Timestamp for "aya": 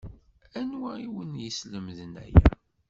2.23-2.43